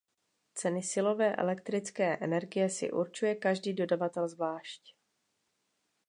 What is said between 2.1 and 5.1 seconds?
energie si určuje každý dodavatel zvlášť.